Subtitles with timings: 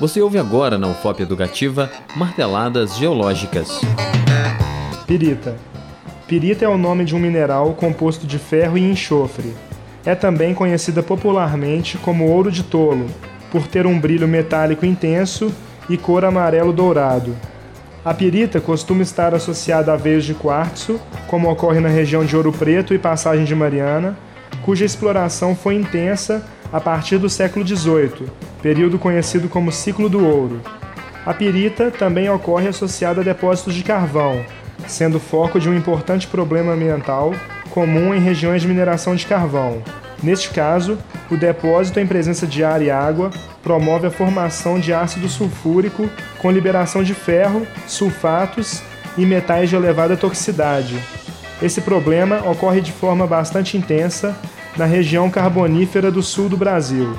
[0.00, 3.80] Você ouve agora na UFOP Educativa Marteladas Geológicas.
[5.06, 5.56] Pirita.
[6.26, 9.54] Pirita é o nome de um mineral composto de ferro e enxofre.
[10.04, 13.06] É também conhecida popularmente como ouro de tolo,
[13.52, 15.54] por ter um brilho metálico intenso
[15.88, 17.36] e cor amarelo dourado.
[18.04, 22.52] A pirita costuma estar associada a veios de quartzo, como ocorre na região de Ouro
[22.52, 24.18] Preto e Passagem de Mariana,
[24.62, 26.44] cuja exploração foi intensa
[26.74, 28.26] a partir do século XVIII,
[28.60, 30.60] período conhecido como ciclo do ouro.
[31.24, 34.44] A pirita também ocorre associada a depósitos de carvão,
[34.84, 37.32] sendo foco de um importante problema ambiental
[37.70, 39.84] comum em regiões de mineração de carvão.
[40.20, 40.98] Neste caso,
[41.30, 43.30] o depósito em presença de ar e água
[43.62, 46.10] promove a formação de ácido sulfúrico
[46.40, 48.82] com liberação de ferro, sulfatos
[49.16, 50.98] e metais de elevada toxicidade.
[51.62, 54.36] Esse problema ocorre de forma bastante intensa
[54.76, 57.16] na região carbonífera do sul do Brasil.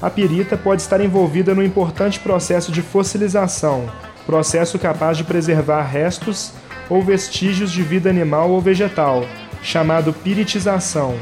[0.00, 3.88] A pirita pode estar envolvida no importante processo de fossilização,
[4.26, 6.52] processo capaz de preservar restos
[6.88, 9.24] ou vestígios de vida animal ou vegetal,
[9.62, 11.14] chamado piritização.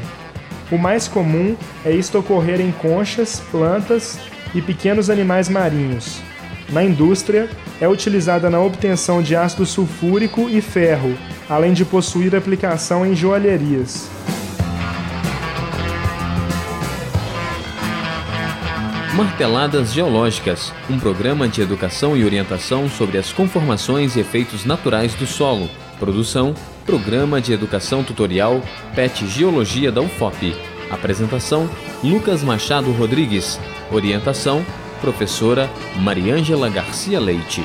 [0.71, 4.19] O mais comum é isto ocorrer em conchas, plantas
[4.55, 6.21] e pequenos animais marinhos.
[6.69, 7.49] Na indústria,
[7.81, 11.17] é utilizada na obtenção de ácido sulfúrico e ferro,
[11.49, 14.09] além de possuir aplicação em joalherias.
[19.13, 25.27] Marteladas Geológicas, um programa de educação e orientação sobre as conformações e efeitos naturais do
[25.27, 25.69] solo.
[25.99, 28.61] Produção: Programa de Educação Tutorial
[28.95, 30.55] PET Geologia da UFOP.
[30.89, 31.69] Apresentação:
[32.01, 33.59] Lucas Machado Rodrigues.
[33.91, 34.65] Orientação:
[35.01, 37.61] Professora Mariângela Garcia Leite.